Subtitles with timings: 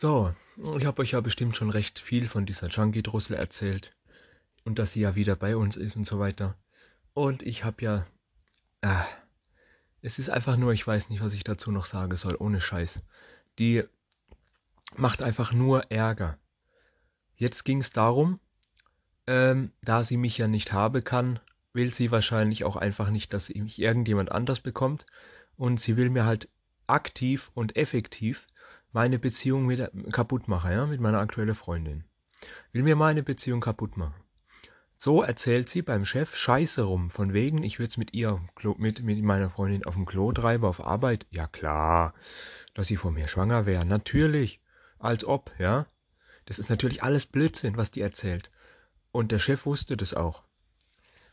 [0.00, 0.32] So,
[0.76, 3.96] ich habe euch ja bestimmt schon recht viel von dieser Junkie-Drussel erzählt
[4.64, 6.56] und dass sie ja wieder bei uns ist und so weiter.
[7.14, 8.06] Und ich habe ja...
[8.80, 9.06] Ah,
[10.00, 13.02] es ist einfach nur, ich weiß nicht, was ich dazu noch sagen soll, ohne Scheiß.
[13.58, 13.82] Die
[14.94, 16.38] macht einfach nur Ärger.
[17.34, 18.38] Jetzt ging es darum,
[19.26, 21.40] ähm, da sie mich ja nicht haben kann,
[21.72, 25.06] will sie wahrscheinlich auch einfach nicht, dass mich irgendjemand anders bekommt.
[25.56, 26.48] Und sie will mir halt
[26.86, 28.46] aktiv und effektiv
[28.92, 32.04] meine Beziehung mit, kaputt machen, ja, mit meiner aktuellen Freundin.
[32.72, 34.14] Will mir meine Beziehung kaputt machen.
[34.96, 38.40] So erzählt sie beim Chef Scheiße rum, von wegen, ich würde es mit ihr,
[38.78, 41.26] mit, mit meiner Freundin auf dem Klo treiben, auf Arbeit.
[41.30, 42.14] Ja klar,
[42.74, 44.60] dass sie vor mir schwanger wäre, natürlich,
[44.98, 45.86] als ob, ja.
[46.46, 48.50] Das ist natürlich alles Blödsinn, was die erzählt.
[49.12, 50.42] Und der Chef wusste das auch.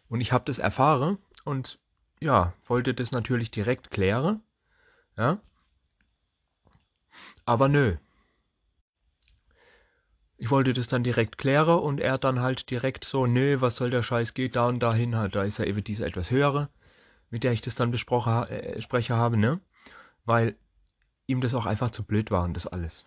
[0.10, 1.80] Und ich habe das erfahren und
[2.20, 4.42] ja, wollte das natürlich direkt klären,
[5.18, 5.40] ja.
[7.46, 7.98] Aber nö.
[10.38, 13.90] Ich wollte das dann direkt klären und er dann halt direkt so, nö, was soll
[13.90, 16.70] der Scheiß, geht da und dahin halt, da ist ja eben diese etwas höhere,
[17.30, 19.62] mit der ich das dann besprochen äh, spreche habe, ne?
[20.26, 20.56] Weil
[21.28, 23.06] ihm das auch einfach zu blöd war und das alles.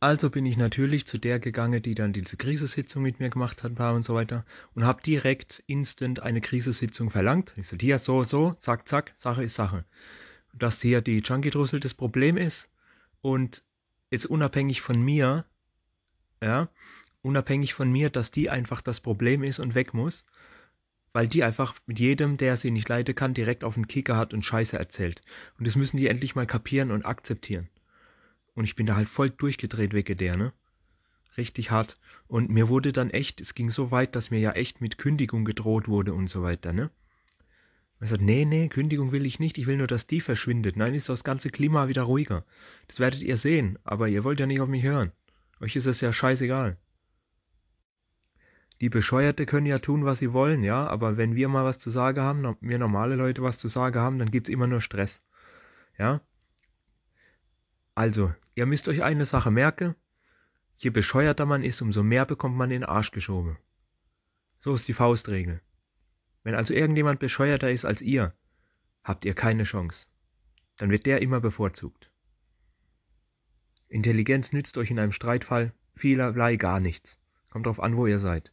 [0.00, 3.78] Also bin ich natürlich zu der gegangen, die dann diese Krisesitzung mit mir gemacht hat
[3.78, 7.54] und so weiter und habe direkt instant eine Krisesitzung verlangt.
[7.56, 9.84] Ich so, hier so, so, zack, zack, Sache ist Sache
[10.52, 12.68] dass hier die Junkie-Drussel das Problem ist
[13.22, 13.62] und
[14.10, 15.44] ist unabhängig von mir,
[16.42, 16.68] ja,
[17.22, 20.24] unabhängig von mir, dass die einfach das Problem ist und weg muss,
[21.12, 24.32] weil die einfach mit jedem, der sie nicht leiden kann, direkt auf den Kicker hat
[24.32, 25.20] und Scheiße erzählt.
[25.58, 27.68] Und das müssen die endlich mal kapieren und akzeptieren.
[28.54, 30.52] Und ich bin da halt voll durchgedreht wegen der, ne?
[31.36, 31.98] Richtig hart.
[32.26, 35.44] Und mir wurde dann echt, es ging so weit, dass mir ja echt mit Kündigung
[35.44, 36.90] gedroht wurde und so weiter, ne?
[38.00, 40.76] Er sagt, nee, nee, Kündigung will ich nicht, ich will nur, dass die verschwindet.
[40.76, 42.46] Nein, ist das ganze Klima wieder ruhiger.
[42.88, 45.12] Das werdet ihr sehen, aber ihr wollt ja nicht auf mich hören.
[45.60, 46.78] Euch ist es ja scheißegal.
[48.80, 51.90] Die Bescheuerte können ja tun, was sie wollen, ja, aber wenn wir mal was zu
[51.90, 55.22] sagen haben, wir normale Leute was zu sagen haben, dann gibt's immer nur Stress.
[55.98, 56.22] Ja?
[57.94, 59.94] Also, ihr müsst euch eine Sache merken.
[60.78, 63.58] Je bescheuerter man ist, umso mehr bekommt man in den Arsch geschoben.
[64.56, 65.60] So ist die Faustregel.
[66.42, 68.34] Wenn also irgendjemand bescheuerter ist als ihr,
[69.04, 70.06] habt ihr keine Chance.
[70.76, 72.10] Dann wird der immer bevorzugt.
[73.88, 77.18] Intelligenz nützt euch in einem Streitfall vielerlei gar nichts.
[77.50, 78.52] Kommt drauf an, wo ihr seid.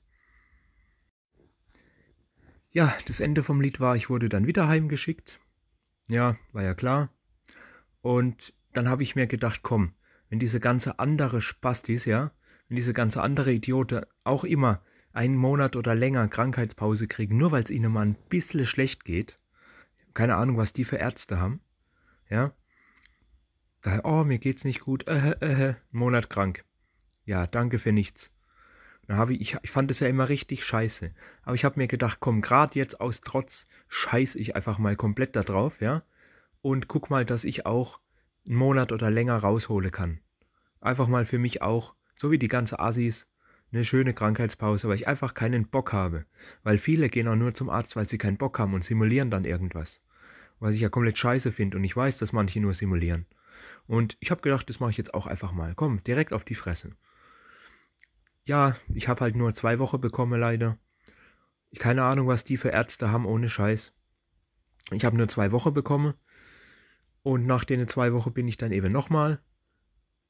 [2.71, 5.39] Ja, das Ende vom Lied war, ich wurde dann wieder heimgeschickt.
[6.07, 7.09] Ja, war ja klar.
[8.01, 9.93] Und dann habe ich mir gedacht, komm,
[10.29, 12.31] wenn diese ganze andere Spastis, ja,
[12.67, 14.81] wenn diese ganze andere Idiote auch immer
[15.13, 19.39] einen Monat oder länger Krankheitspause kriegen, nur weil es ihnen mal ein bisschen schlecht geht.
[20.13, 21.61] Keine Ahnung, was die für Ärzte haben.
[22.29, 22.53] Ja.
[23.81, 26.65] Da, oh, mir geht's nicht gut, äh, äh, äh, Monat krank.
[27.25, 28.31] Ja, danke für nichts.
[29.29, 31.11] Ich, ich, fand es ja immer richtig scheiße.
[31.43, 35.35] Aber ich habe mir gedacht, komm, gerade jetzt aus Trotz scheiß ich einfach mal komplett
[35.35, 36.03] da drauf, ja.
[36.61, 37.99] Und guck mal, dass ich auch
[38.45, 40.19] einen Monat oder länger raushole kann.
[40.81, 43.27] Einfach mal für mich auch, so wie die ganze Assis,
[43.71, 46.25] eine schöne Krankheitspause, weil ich einfach keinen Bock habe.
[46.63, 49.45] Weil viele gehen auch nur zum Arzt, weil sie keinen Bock haben und simulieren dann
[49.45, 50.01] irgendwas.
[50.59, 53.25] Was ich ja komplett scheiße finde und ich weiß, dass manche nur simulieren.
[53.85, 55.73] Und ich habe gedacht, das mache ich jetzt auch einfach mal.
[55.75, 56.91] Komm, direkt auf die Fresse.
[58.45, 60.77] Ja, ich habe halt nur zwei Wochen bekommen, leider.
[61.77, 63.93] Keine Ahnung, was die für Ärzte haben, ohne Scheiß.
[64.91, 66.13] Ich habe nur zwei Wochen bekommen.
[67.23, 69.41] Und nach den zwei Wochen bin ich dann eben nochmal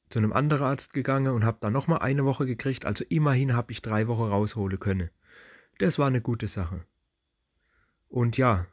[0.08, 2.86] zu einem anderen Arzt gegangen und habe dann nochmal eine Woche gekriegt.
[2.86, 5.10] Also immerhin habe ich drei Wochen rausholen können.
[5.78, 6.84] Das war eine gute Sache.
[8.08, 8.66] Und ja,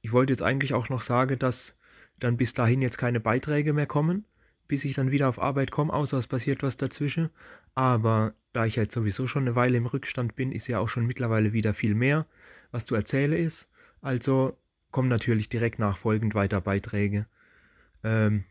[0.00, 1.74] ich wollte jetzt eigentlich auch noch sagen, dass
[2.18, 4.24] dann bis dahin jetzt keine Beiträge mehr kommen,
[4.68, 7.30] bis ich dann wieder auf Arbeit komme, außer es passiert was dazwischen.
[7.74, 11.06] Aber da ich jetzt sowieso schon eine Weile im Rückstand bin, ist ja auch schon
[11.06, 12.26] mittlerweile wieder viel mehr,
[12.70, 13.68] was zu erzählen ist.
[14.00, 14.56] Also
[14.90, 17.26] kommen natürlich direkt nachfolgend weiter Beiträge.
[18.02, 18.44] Ähm,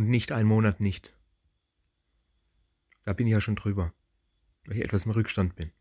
[0.00, 1.14] und nicht einen Monat nicht.
[3.04, 3.92] Da bin ich ja schon drüber,
[4.64, 5.72] weil ich etwas im Rückstand bin.